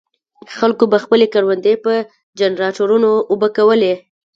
[0.57, 1.91] خلکو به خپلې کروندې په
[2.39, 3.93] جنراټورونو اوبه کولې.